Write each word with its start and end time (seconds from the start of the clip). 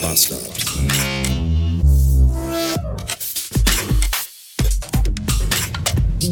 Bastard. 0.00 0.40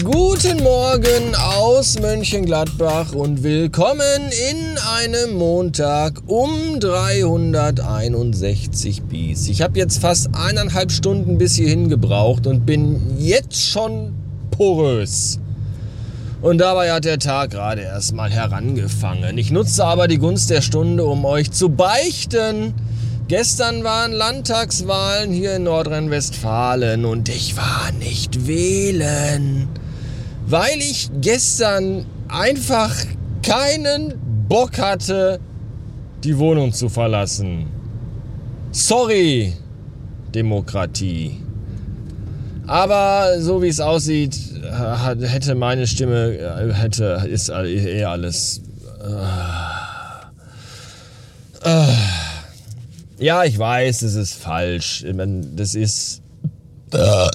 Guten 0.03 0.63
Morgen 0.63 1.35
aus 1.35 1.99
Mönchengladbach 1.99 3.13
und 3.13 3.43
willkommen 3.43 4.31
in 4.51 4.79
einem 4.79 5.35
Montag 5.35 6.23
um 6.27 6.81
361 6.81 9.03
Bies. 9.03 9.49
Ich 9.49 9.61
habe 9.61 9.79
jetzt 9.79 10.01
fast 10.01 10.35
eineinhalb 10.35 10.91
Stunden 10.91 11.37
bis 11.37 11.57
hierhin 11.57 11.91
gebraucht 11.91 12.47
und 12.47 12.65
bin 12.65 13.19
jetzt 13.19 13.61
schon 13.61 14.15
porös. 14.51 15.39
Und 16.41 16.59
dabei 16.59 16.93
hat 16.93 17.05
der 17.05 17.19
Tag 17.19 17.51
gerade 17.51 17.83
erst 17.83 18.15
mal 18.15 18.31
herangefangen. 18.31 19.37
Ich 19.39 19.51
nutze 19.51 19.85
aber 19.85 20.07
die 20.07 20.19
Gunst 20.19 20.51
der 20.51 20.63
Stunde, 20.63 21.05
um 21.05 21.25
euch 21.25 21.51
zu 21.51 21.69
beichten. 21.69 22.75
Gestern 23.29 23.85
waren 23.85 24.13
Landtagswahlen 24.13 25.31
hier 25.31 25.57
in 25.57 25.65
Nordrhein-Westfalen 25.65 27.05
und 27.05 27.29
ich 27.29 27.59
war 27.59 27.93
nicht 27.99 28.47
wählen, 28.47 29.69
weil 30.47 30.79
ich 30.79 31.11
gestern 31.21 32.07
einfach 32.29 32.95
keinen 33.43 34.15
Bock 34.49 34.79
hatte, 34.79 35.41
die 36.25 36.39
Wohnung 36.39 36.73
zu 36.73 36.89
verlassen. 36.89 37.67
Sorry, 38.73 39.53
Demokratie. 40.35 41.43
Aber 42.67 43.43
so 43.43 43.61
wie 43.61 43.69
es 43.69 43.81
aussieht, 43.81 44.39
hätte 45.21 45.55
meine 45.55 45.87
Stimme, 45.87 46.33
äh, 46.39 46.73
hätte, 46.73 47.29
ist 47.31 47.51
eh 47.51 48.05
alles. 48.05 48.63
Äh, 51.63 51.69
äh. 51.69 52.08
Ja, 53.19 53.45
ich 53.45 53.59
weiß, 53.59 54.03
es 54.03 54.15
ist 54.15 54.35
falsch. 54.35 55.05
Das 55.55 55.75
ist. 55.75 56.23
Äh. 56.93 57.29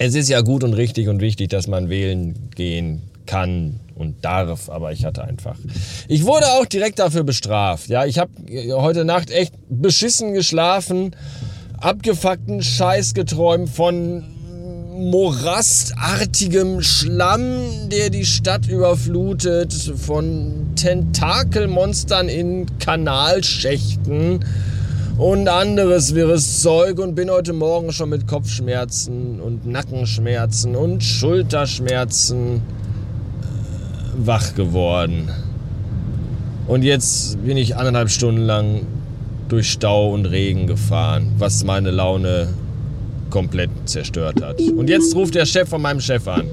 Es 0.00 0.14
ist 0.14 0.28
ja 0.28 0.42
gut 0.42 0.62
und 0.62 0.74
richtig 0.74 1.08
und 1.08 1.20
wichtig, 1.20 1.48
dass 1.48 1.66
man 1.66 1.88
wählen 1.88 2.50
gehen 2.54 3.02
kann 3.26 3.80
und 3.96 4.24
darf, 4.24 4.70
aber 4.70 4.92
ich 4.92 5.04
hatte 5.04 5.24
einfach. 5.24 5.56
Ich 6.06 6.24
wurde 6.24 6.46
auch 6.46 6.66
direkt 6.66 7.00
dafür 7.00 7.24
bestraft. 7.24 7.88
Ja, 7.88 8.06
ich 8.06 8.18
habe 8.18 8.30
heute 8.74 9.04
Nacht 9.04 9.32
echt 9.32 9.54
beschissen 9.68 10.34
geschlafen, 10.34 11.16
abgefuckten 11.78 12.62
Scheiß 12.62 13.14
geträumt 13.14 13.70
von 13.70 14.22
morastartigem 14.98 16.80
Schlamm, 16.80 17.88
der 17.90 18.10
die 18.10 18.24
Stadt 18.24 18.68
überflutet, 18.68 19.72
von 19.72 20.74
Tentakelmonstern 20.76 22.28
in 22.28 22.66
Kanalschächten 22.78 24.44
und 25.18 25.48
anderes 25.48 26.14
wirres 26.14 26.62
Zeug 26.62 27.00
und 27.00 27.16
bin 27.16 27.28
heute 27.28 27.52
Morgen 27.52 27.92
schon 27.92 28.08
mit 28.08 28.28
Kopfschmerzen 28.28 29.40
und 29.40 29.66
Nackenschmerzen 29.66 30.76
und 30.76 31.02
Schulterschmerzen 31.02 32.56
äh, 32.56 32.60
wach 34.16 34.54
geworden. 34.54 35.28
Und 36.68 36.84
jetzt 36.84 37.44
bin 37.44 37.56
ich 37.56 37.76
anderthalb 37.76 38.10
Stunden 38.10 38.42
lang 38.42 38.86
durch 39.48 39.72
Stau 39.72 40.12
und 40.12 40.26
Regen 40.26 40.68
gefahren, 40.68 41.34
was 41.38 41.64
meine 41.64 41.90
Laune 41.90 42.48
komplett 43.30 43.70
zerstört 43.86 44.40
hat. 44.40 44.60
Und 44.60 44.88
jetzt 44.88 45.16
ruft 45.16 45.34
der 45.34 45.46
Chef 45.46 45.68
von 45.68 45.82
meinem 45.82 46.00
Chef 46.00 46.28
an. 46.28 46.44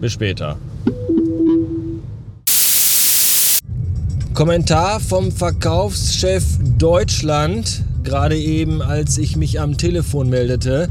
Bis 0.00 0.12
später. 0.12 0.56
Kommentar 4.38 5.00
vom 5.00 5.32
Verkaufschef 5.32 6.44
Deutschland, 6.78 7.82
gerade 8.04 8.38
eben, 8.38 8.82
als 8.82 9.18
ich 9.18 9.34
mich 9.34 9.58
am 9.58 9.76
Telefon 9.76 10.30
meldete. 10.30 10.90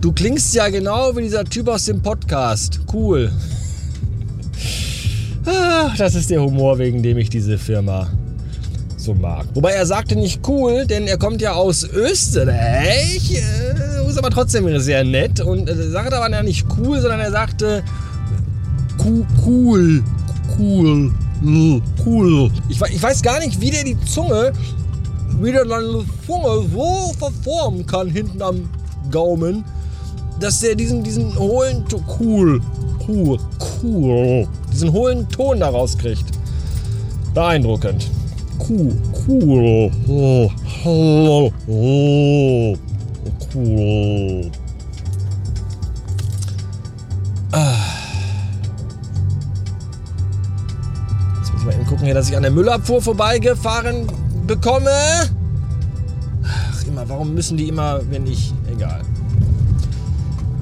Du 0.00 0.12
klingst 0.12 0.54
ja 0.54 0.70
genau 0.70 1.14
wie 1.14 1.20
dieser 1.20 1.44
Typ 1.44 1.68
aus 1.68 1.84
dem 1.84 2.00
Podcast. 2.00 2.80
Cool. 2.94 3.30
Ah, 5.44 5.90
das 5.98 6.14
ist 6.14 6.30
der 6.30 6.40
Humor, 6.40 6.78
wegen 6.78 7.02
dem 7.02 7.18
ich 7.18 7.28
diese 7.28 7.58
Firma 7.58 8.08
so 8.96 9.12
mag. 9.12 9.44
Wobei 9.52 9.72
er 9.72 9.84
sagte 9.84 10.16
nicht 10.16 10.40
cool, 10.48 10.86
denn 10.86 11.08
er 11.08 11.18
kommt 11.18 11.42
ja 11.42 11.52
aus 11.52 11.84
Österreich. 11.84 13.32
Äh, 13.34 14.08
ist 14.08 14.16
aber 14.16 14.30
trotzdem 14.30 14.80
sehr 14.80 15.04
nett. 15.04 15.40
Und 15.40 15.68
er 15.68 15.90
sagte 15.90 16.16
aber 16.16 16.42
nicht 16.42 16.66
cool, 16.78 17.02
sondern 17.02 17.20
er 17.20 17.32
sagte 17.32 17.82
cool. 19.44 20.02
Cool. 20.58 21.12
Cool. 21.42 22.50
Ich, 22.68 22.80
ich 22.80 23.02
weiß 23.02 23.22
gar 23.22 23.40
nicht, 23.40 23.60
wie 23.60 23.70
der 23.70 23.84
die 23.84 23.98
Zunge, 24.00 24.52
wie 25.40 25.52
der 25.52 25.66
seine 25.66 26.04
Zunge 26.26 26.68
so 26.72 27.12
verformen 27.18 27.86
kann 27.86 28.08
hinten 28.08 28.42
am 28.42 28.68
Gaumen, 29.10 29.64
dass 30.38 30.60
der 30.60 30.74
diesen, 30.74 31.02
diesen 31.02 31.36
hohlen, 31.38 31.84
cool, 32.18 32.60
cool, 33.08 33.38
cool, 33.82 34.48
diesen 34.72 34.92
hohlen 34.92 35.28
Ton 35.28 35.60
da 35.60 35.70
rauskriegt. 35.70 36.26
Beeindruckend. 37.34 38.10
Cool, 38.68 38.94
cool, 39.26 39.90
oh, 40.08 40.50
oh, 40.84 41.52
oh, 41.66 42.76
cool. 43.54 44.50
Gucken, 51.90 52.04
hier, 52.04 52.14
dass 52.14 52.28
ich 52.28 52.36
an 52.36 52.42
der 52.42 52.52
Müllabfuhr 52.52 53.02
vorbeigefahren 53.02 54.06
bekomme. 54.46 54.90
Ach, 56.44 56.86
immer, 56.86 57.08
warum 57.08 57.34
müssen 57.34 57.56
die 57.56 57.66
immer, 57.66 58.00
wenn 58.08 58.28
ich. 58.28 58.52
Egal. 58.70 59.00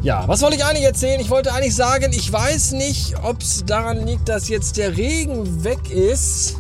Ja, 0.03 0.27
was 0.27 0.41
wollte 0.41 0.57
ich 0.57 0.65
eigentlich 0.65 0.87
erzählen? 0.87 1.21
Ich 1.21 1.29
wollte 1.29 1.53
eigentlich 1.53 1.77
sagen, 1.77 2.13
ich 2.15 2.33
weiß 2.33 2.73
nicht, 2.73 3.15
ob 3.23 3.43
es 3.43 3.63
daran 3.67 4.07
liegt, 4.07 4.27
dass 4.31 4.49
jetzt 4.49 4.79
der 4.79 4.97
Regen 4.97 5.65
weg 5.65 5.91
ist 5.91 6.57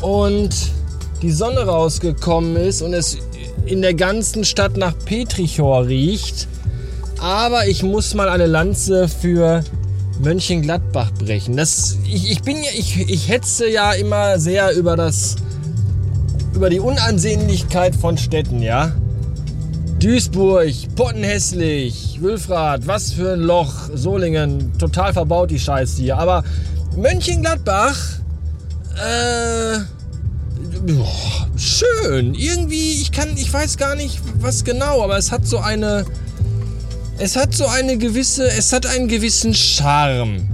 und 0.00 0.54
die 1.20 1.32
Sonne 1.32 1.66
rausgekommen 1.66 2.56
ist 2.56 2.80
und 2.80 2.94
es 2.94 3.18
in 3.66 3.82
der 3.82 3.92
ganzen 3.92 4.44
Stadt 4.44 4.78
nach 4.78 4.94
Petrichor 5.04 5.86
riecht. 5.86 6.48
Aber 7.18 7.66
ich 7.66 7.82
muss 7.82 8.14
mal 8.14 8.30
eine 8.30 8.46
Lanze 8.46 9.08
für 9.08 9.62
Mönchengladbach 10.20 11.12
brechen. 11.12 11.56
Das, 11.56 11.98
ich, 12.04 12.30
ich 12.30 12.42
bin 12.42 12.56
ja, 12.56 12.70
ich, 12.76 13.08
ich 13.08 13.28
hetze 13.28 13.68
ja 13.68 13.92
immer 13.92 14.38
sehr 14.38 14.72
über 14.72 14.96
das, 14.96 15.36
über 16.54 16.70
die 16.70 16.80
Unansehnlichkeit 16.80 17.94
von 17.94 18.16
Städten, 18.16 18.62
ja. 18.62 18.92
Duisburg, 19.98 20.72
Pottenhässlich, 20.94 22.18
Wülfrath, 22.20 22.86
was 22.86 23.12
für 23.12 23.32
ein 23.32 23.40
Loch, 23.40 23.72
Solingen, 23.94 24.76
total 24.78 25.12
verbaut 25.12 25.50
die 25.50 25.58
Scheiße 25.58 26.02
hier. 26.02 26.18
Aber 26.18 26.44
Mönchengladbach, 26.96 27.96
äh, 28.94 29.78
boah, 30.86 31.48
schön. 31.56 32.34
Irgendwie, 32.34 33.00
ich 33.00 33.10
kann, 33.10 33.36
ich 33.36 33.52
weiß 33.52 33.78
gar 33.78 33.96
nicht, 33.96 34.20
was 34.38 34.64
genau, 34.64 35.02
aber 35.02 35.16
es 35.16 35.32
hat 35.32 35.46
so 35.46 35.58
eine, 35.58 36.04
es 37.18 37.36
hat 37.36 37.54
so 37.54 37.66
eine 37.66 37.96
gewisse, 37.96 38.46
es 38.48 38.72
hat 38.72 38.86
einen 38.86 39.08
gewissen 39.08 39.54
Charme. 39.54 40.48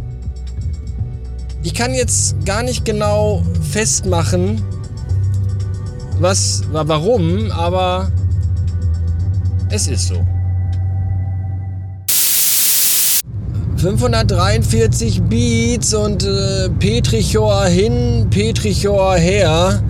Ich 1.62 1.74
kann 1.74 1.94
jetzt 1.94 2.44
gar 2.44 2.62
nicht 2.62 2.84
genau 2.84 3.42
festmachen, 3.70 4.62
was, 6.18 6.62
warum, 6.70 7.50
aber 7.50 8.10
es 9.70 9.88
ist 9.88 10.08
so. 10.08 10.26
543 13.76 15.22
Beats 15.22 15.92
und 15.92 16.22
äh, 16.22 16.68
Petrichor 16.78 17.64
hin, 17.64 18.28
Petrichor 18.30 19.16
her. 19.16 19.82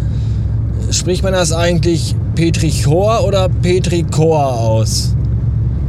Spricht 0.91 1.23
man 1.23 1.35
das 1.35 1.53
eigentlich 1.53 2.15
Petrichor 2.35 3.25
oder 3.27 3.51
Petrikor 3.51 4.59
aus? 4.59 5.15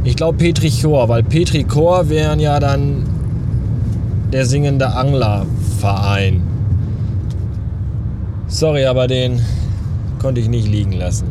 Ich 0.04 0.16
glaube 0.16 0.36
Petrichor, 0.36 1.08
weil 1.08 1.22
Petrikor 1.22 2.10
wären 2.10 2.38
ja 2.38 2.60
dann 2.60 3.06
der 4.32 4.44
singende 4.44 4.88
Anglerverein. 4.88 6.42
Sorry, 8.46 8.84
aber 8.84 9.06
den 9.06 9.40
konnte 10.20 10.42
ich 10.42 10.48
nicht 10.48 10.68
liegen 10.68 10.92
lassen. 10.92 11.26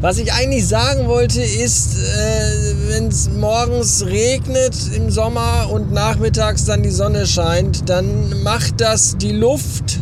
Was 0.00 0.18
ich 0.18 0.32
eigentlich 0.32 0.66
sagen 0.66 1.06
wollte 1.06 1.40
ist, 1.40 1.94
äh, 1.96 2.74
wenn 2.88 3.06
es 3.06 3.30
morgens 3.30 4.04
regnet 4.06 4.74
im 4.96 5.10
Sommer 5.10 5.70
und 5.72 5.92
nachmittags 5.92 6.64
dann 6.64 6.82
die 6.82 6.90
Sonne 6.90 7.24
scheint, 7.24 7.88
dann 7.88 8.42
macht 8.42 8.80
das 8.80 9.16
die 9.16 9.30
Luft 9.30 10.00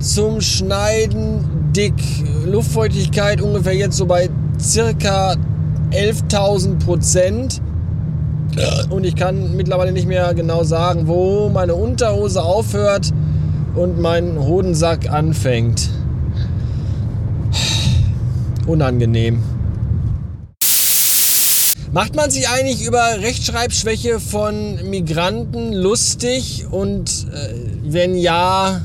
zum 0.00 0.40
Schneiden 0.40 1.44
dick. 1.76 1.94
Luftfeuchtigkeit 2.44 3.40
ungefähr 3.40 3.76
jetzt 3.76 3.96
so 3.96 4.06
bei 4.06 4.28
circa 4.58 5.36
11.000 5.92 6.78
Prozent. 6.84 7.60
Und 8.90 9.04
ich 9.04 9.16
kann 9.16 9.56
mittlerweile 9.56 9.92
nicht 9.92 10.06
mehr 10.06 10.34
genau 10.34 10.62
sagen, 10.62 11.06
wo 11.06 11.48
meine 11.48 11.74
Unterhose 11.74 12.42
aufhört 12.42 13.10
und 13.74 13.98
mein 13.98 14.38
Hodensack 14.38 15.10
anfängt. 15.10 15.88
unangenehm. 18.66 19.42
Macht 21.92 22.16
man 22.16 22.30
sich 22.30 22.48
eigentlich 22.48 22.86
über 22.86 23.02
Rechtschreibschwäche 23.20 24.18
von 24.18 24.88
Migranten 24.88 25.74
lustig 25.74 26.64
und 26.70 27.26
äh, 27.32 27.54
wenn 27.84 28.16
ja, 28.16 28.80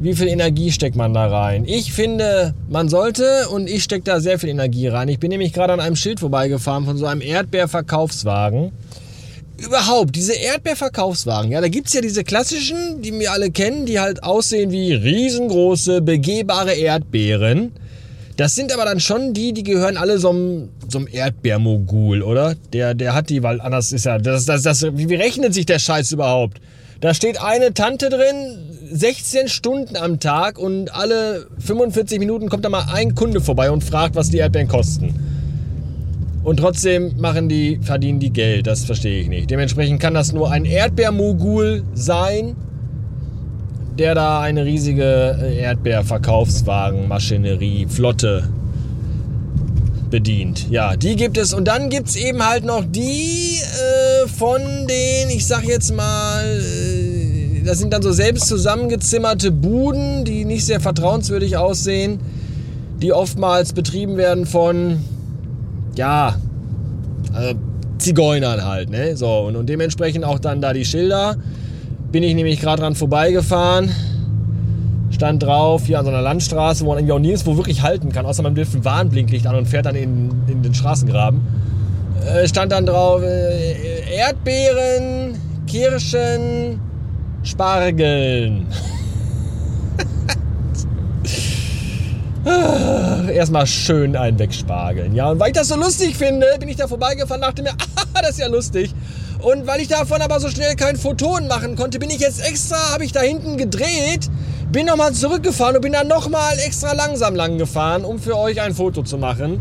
wie 0.00 0.14
viel 0.14 0.28
Energie 0.28 0.72
steckt 0.72 0.96
man 0.96 1.12
da 1.12 1.26
rein? 1.26 1.64
Ich 1.66 1.92
finde, 1.92 2.54
man 2.70 2.88
sollte 2.88 3.48
und 3.50 3.68
ich 3.68 3.84
stecke 3.84 4.04
da 4.04 4.20
sehr 4.20 4.38
viel 4.38 4.48
Energie 4.48 4.88
rein. 4.88 5.08
Ich 5.08 5.20
bin 5.20 5.28
nämlich 5.28 5.52
gerade 5.52 5.74
an 5.74 5.80
einem 5.80 5.94
Schild 5.94 6.20
vorbeigefahren 6.20 6.86
von 6.86 6.96
so 6.96 7.04
einem 7.04 7.20
Erdbeerverkaufswagen. 7.20 8.72
Überhaupt, 9.58 10.16
diese 10.16 10.32
Erdbeerverkaufswagen, 10.32 11.52
ja, 11.52 11.60
da 11.60 11.68
gibt's 11.68 11.92
ja 11.92 12.00
diese 12.00 12.24
klassischen, 12.24 13.02
die 13.02 13.12
wir 13.12 13.30
alle 13.30 13.50
kennen, 13.50 13.84
die 13.84 14.00
halt 14.00 14.24
aussehen 14.24 14.70
wie 14.70 14.94
riesengroße, 14.94 16.00
begehbare 16.00 16.72
Erdbeeren. 16.72 17.72
Das 18.38 18.54
sind 18.54 18.72
aber 18.72 18.86
dann 18.86 19.00
schon 19.00 19.34
die, 19.34 19.52
die 19.52 19.64
gehören 19.64 19.98
alle 19.98 20.18
so 20.18 20.30
einem, 20.30 20.70
so 20.88 20.96
einem 20.96 21.08
Erdbeermogul, 21.12 22.22
oder? 22.22 22.54
Der, 22.72 22.94
der 22.94 23.12
hat 23.12 23.28
die, 23.28 23.42
weil 23.42 23.60
anders 23.60 23.92
ist 23.92 24.06
ja, 24.06 24.16
das, 24.16 24.46
das, 24.46 24.62
das, 24.62 24.82
wie 24.82 25.14
rechnet 25.14 25.52
sich 25.52 25.66
der 25.66 25.78
Scheiß 25.78 26.10
überhaupt? 26.12 26.58
Da 27.00 27.14
steht 27.14 27.42
eine 27.42 27.72
Tante 27.72 28.10
drin, 28.10 28.58
16 28.92 29.48
Stunden 29.48 29.96
am 29.96 30.20
Tag 30.20 30.58
und 30.58 30.94
alle 30.94 31.46
45 31.58 32.18
Minuten 32.18 32.50
kommt 32.50 32.66
da 32.66 32.68
mal 32.68 32.84
ein 32.92 33.14
Kunde 33.14 33.40
vorbei 33.40 33.70
und 33.70 33.82
fragt, 33.82 34.16
was 34.16 34.28
die 34.28 34.36
Erdbeeren 34.36 34.68
kosten. 34.68 35.14
Und 36.44 36.58
trotzdem 36.58 37.18
machen 37.18 37.48
die, 37.48 37.80
verdienen 37.82 38.20
die 38.20 38.30
Geld, 38.30 38.66
das 38.66 38.84
verstehe 38.84 39.22
ich 39.22 39.28
nicht. 39.28 39.50
Dementsprechend 39.50 39.98
kann 40.00 40.12
das 40.12 40.32
nur 40.32 40.50
ein 40.50 40.66
Erdbeermogul 40.66 41.84
sein, 41.94 42.54
der 43.98 44.14
da 44.14 44.40
eine 44.40 44.66
riesige 44.66 45.38
äh, 45.42 45.58
Erdbeerverkaufswagenmaschinerie, 45.58 47.86
Flotte 47.88 48.50
bedient. 50.10 50.68
Ja, 50.70 50.96
die 50.96 51.16
gibt 51.16 51.38
es. 51.38 51.54
Und 51.54 51.66
dann 51.66 51.88
gibt 51.88 52.08
es 52.08 52.16
eben 52.16 52.46
halt 52.46 52.64
noch 52.64 52.84
die 52.86 53.60
äh, 53.60 54.28
von 54.28 54.60
den, 54.88 55.30
ich 55.30 55.46
sag 55.46 55.64
jetzt 55.64 55.94
mal, 55.94 56.60
das 57.64 57.78
sind 57.78 57.92
dann 57.92 58.02
so 58.02 58.12
selbst 58.12 58.46
zusammengezimmerte 58.46 59.50
Buden, 59.50 60.24
die 60.24 60.44
nicht 60.44 60.64
sehr 60.64 60.80
vertrauenswürdig 60.80 61.56
aussehen, 61.56 62.20
die 63.00 63.12
oftmals 63.12 63.72
betrieben 63.72 64.16
werden 64.16 64.46
von, 64.46 64.98
ja, 65.96 66.36
also 67.32 67.54
Zigeunern 67.98 68.64
halt, 68.64 68.90
ne? 68.90 69.16
So, 69.16 69.28
und, 69.28 69.56
und 69.56 69.68
dementsprechend 69.68 70.24
auch 70.24 70.38
dann 70.38 70.60
da 70.60 70.72
die 70.72 70.84
Schilder 70.84 71.36
bin 72.10 72.22
ich 72.22 72.34
nämlich 72.34 72.60
gerade 72.60 72.82
dran 72.82 72.94
vorbeigefahren. 72.94 73.90
Stand 75.10 75.42
drauf, 75.42 75.86
hier 75.86 75.98
an 75.98 76.04
so 76.04 76.10
einer 76.10 76.22
Landstraße, 76.22 76.84
wo 76.84 76.90
man 76.90 76.98
irgendwie 76.98 77.12
auch 77.12 77.18
nirgendwo 77.18 77.56
wirklich 77.56 77.82
halten 77.82 78.10
kann, 78.10 78.26
außer 78.26 78.42
man 78.42 78.56
wirft 78.56 78.74
ein 78.74 78.84
Warnblinklicht 78.84 79.46
an 79.46 79.56
und 79.56 79.66
fährt 79.66 79.86
dann 79.86 79.96
in, 79.96 80.30
in 80.48 80.62
den 80.62 80.72
Straßengraben. 80.72 81.40
Äh, 82.26 82.48
stand 82.48 82.72
dann 82.72 82.86
drauf 82.86 83.22
äh, 83.22 84.14
Erdbeeren, 84.16 85.34
Kirschen, 85.66 86.80
Spargeln. 87.42 88.66
Erstmal 93.32 93.66
schön 93.66 94.16
einen 94.16 94.38
wegspargeln. 94.38 95.14
Ja, 95.14 95.30
und 95.30 95.40
weil 95.40 95.48
ich 95.48 95.54
das 95.54 95.68
so 95.68 95.76
lustig 95.76 96.16
finde, 96.16 96.46
bin 96.58 96.68
ich 96.68 96.76
da 96.76 96.88
vorbeigefahren, 96.88 97.42
dachte 97.42 97.62
mir, 97.62 97.72
ah, 98.14 98.22
das 98.22 98.32
ist 98.32 98.40
ja 98.40 98.48
lustig. 98.48 98.94
Und 99.40 99.66
weil 99.66 99.80
ich 99.80 99.88
davon 99.88 100.20
aber 100.20 100.40
so 100.40 100.48
schnell 100.48 100.74
kein 100.76 100.96
Photon 100.96 101.46
machen 101.48 101.76
konnte, 101.76 101.98
bin 101.98 102.10
ich 102.10 102.20
jetzt 102.20 102.46
extra, 102.46 102.92
habe 102.92 103.04
ich 103.04 103.12
da 103.12 103.20
hinten 103.20 103.56
gedreht, 103.56 104.28
bin 104.70 104.86
nochmal 104.86 105.12
zurückgefahren 105.12 105.76
und 105.76 105.82
bin 105.82 105.92
dann 105.92 106.08
nochmal 106.08 106.58
extra 106.58 106.92
langsam 106.92 107.34
lang 107.34 107.58
gefahren, 107.58 108.04
um 108.04 108.18
für 108.18 108.36
euch 108.36 108.60
ein 108.60 108.74
Foto 108.74 109.02
zu 109.02 109.18
machen. 109.18 109.60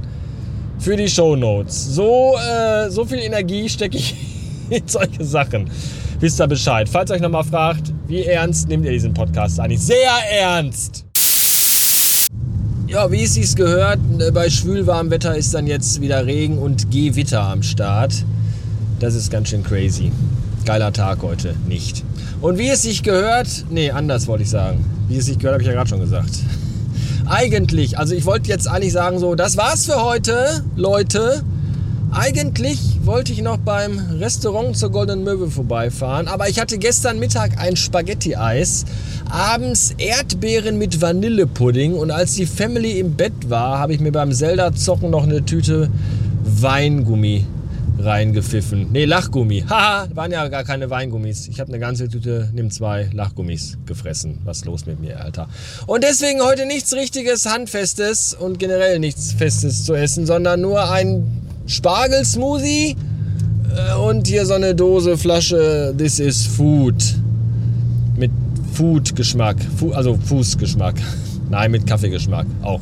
Für 0.79 0.95
die 0.95 1.09
Show 1.09 1.35
Notes. 1.35 1.93
So, 1.95 2.37
äh, 2.37 2.89
so 2.89 3.05
viel 3.05 3.19
Energie 3.19 3.67
stecke 3.67 3.97
ich 3.97 4.15
in 4.69 4.87
solche 4.87 5.23
Sachen. 5.23 5.69
Wisst 6.19 6.41
ihr 6.41 6.47
Bescheid. 6.47 6.89
Falls 6.89 7.09
ihr 7.09 7.15
euch 7.15 7.21
nochmal 7.21 7.45
fragt, 7.45 7.93
wie 8.07 8.25
ernst 8.25 8.67
nehmt 8.67 8.83
ihr 8.83 8.91
diesen 8.91 9.13
Podcast 9.13 9.57
eigentlich? 9.57 9.79
Sehr 9.79 10.11
ernst! 10.29 11.05
Ja, 12.87 13.09
wie 13.09 13.23
es 13.23 13.35
sich 13.35 13.55
gehört, 13.55 13.99
bei 14.33 14.49
schwülwarmem 14.49 15.11
Wetter 15.11 15.37
ist 15.37 15.53
dann 15.53 15.65
jetzt 15.65 16.01
wieder 16.01 16.25
Regen 16.25 16.57
und 16.57 16.91
Gewitter 16.91 17.43
am 17.43 17.63
Start. 17.63 18.25
Das 18.99 19.15
ist 19.15 19.31
ganz 19.31 19.47
schön 19.47 19.63
crazy. 19.63 20.11
Geiler 20.65 20.91
Tag 20.91 21.21
heute, 21.21 21.55
nicht. 21.69 22.03
Und 22.41 22.57
wie 22.57 22.67
es 22.67 22.81
sich 22.81 23.01
gehört, 23.01 23.47
nee, 23.69 23.89
anders 23.91 24.27
wollte 24.27 24.43
ich 24.43 24.49
sagen. 24.49 24.83
Wie 25.07 25.15
es 25.15 25.25
sich 25.25 25.37
gehört, 25.39 25.53
habe 25.53 25.61
ich 25.61 25.67
ja 25.67 25.73
gerade 25.73 25.89
schon 25.89 26.01
gesagt. 26.01 26.31
Eigentlich, 27.27 27.97
also 27.97 28.13
ich 28.13 28.25
wollte 28.25 28.49
jetzt 28.49 28.67
eigentlich 28.67 28.91
sagen, 28.91 29.19
so, 29.19 29.35
das 29.35 29.55
war's 29.55 29.85
für 29.85 30.03
heute, 30.03 30.65
Leute. 30.75 31.43
Eigentlich 32.11 33.05
wollte 33.05 33.31
ich 33.31 33.41
noch 33.43 33.57
beim 33.57 33.99
Restaurant 34.19 34.75
zur 34.75 34.89
Goldenen 34.89 35.23
Möwe 35.23 35.51
vorbeifahren, 35.51 36.27
aber 36.27 36.49
ich 36.49 36.59
hatte 36.59 36.79
gestern 36.79 37.19
Mittag 37.19 37.59
ein 37.59 37.75
Spaghetti-Eis, 37.75 38.85
abends 39.29 39.93
Erdbeeren 39.95 40.79
mit 40.79 41.01
Vanillepudding 41.01 41.93
und 41.93 42.09
als 42.09 42.33
die 42.33 42.47
Family 42.47 42.99
im 42.99 43.13
Bett 43.13 43.49
war, 43.49 43.77
habe 43.77 43.93
ich 43.93 43.99
mir 43.99 44.11
beim 44.11 44.31
Zelda-Zocken 44.31 45.11
noch 45.11 45.23
eine 45.23 45.45
Tüte 45.45 45.91
Weingummi 46.43 47.45
reingepfiffen. 47.99 48.87
Nee, 48.91 49.05
Lachgummi. 49.05 49.65
Haha, 49.69 50.07
waren 50.15 50.31
ja 50.31 50.47
gar 50.47 50.63
keine 50.63 50.89
Weingummis. 50.89 51.47
Ich 51.47 51.59
habe 51.59 51.69
eine 51.69 51.79
ganze 51.79 52.09
Tüte, 52.09 52.49
nimm 52.53 52.71
zwei 52.71 53.07
Lachgummis 53.13 53.77
gefressen. 53.85 54.39
Was 54.45 54.59
ist 54.59 54.65
los 54.65 54.87
mit 54.87 54.99
mir, 54.99 55.21
Alter? 55.21 55.47
Und 55.85 56.03
deswegen 56.03 56.41
heute 56.41 56.65
nichts 56.65 56.91
richtiges, 56.93 57.45
handfestes 57.45 58.33
und 58.33 58.57
generell 58.57 58.97
nichts 58.97 59.33
festes 59.33 59.85
zu 59.85 59.93
essen, 59.93 60.25
sondern 60.25 60.61
nur 60.61 60.89
ein 60.89 61.48
Spargelsmoothie 61.69 62.95
äh, 63.75 63.95
und 63.95 64.27
hier 64.27 64.45
so 64.45 64.55
eine 64.55 64.73
Dose 64.73 65.17
Flasche 65.17 65.93
This 65.97 66.19
is 66.19 66.45
Food. 66.45 66.95
Mit 68.17 68.31
Food-Geschmack. 68.73 69.57
Also 69.93 70.17
Fußgeschmack. 70.17 70.95
Nein, 71.49 71.71
mit 71.71 71.85
Kaffeegeschmack. 71.87 72.47
Auch 72.63 72.81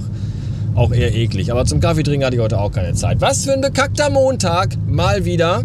auch 0.76 0.94
eher 0.94 1.14
eklig. 1.14 1.52
Aber 1.52 1.66
zum 1.66 1.80
Kaffeetrinken 1.80 2.26
hatte 2.26 2.36
ich 2.36 2.42
heute 2.42 2.60
auch 2.60 2.72
keine 2.72 2.94
Zeit. 2.94 3.20
Was 3.20 3.46
für 3.46 3.54
ein 3.54 3.62
bekackter 3.62 4.10
Montag. 4.10 4.78
Mal 4.88 5.26
wieder. 5.26 5.64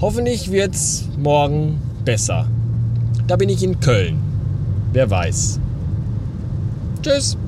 Hoffentlich 0.00 0.52
wird's 0.52 1.08
morgen 1.16 1.80
besser. 2.04 2.46
Da 3.26 3.36
bin 3.36 3.48
ich 3.48 3.62
in 3.62 3.80
Köln. 3.80 4.16
Wer 4.92 5.08
weiß. 5.10 5.58
Tschüss. 7.02 7.38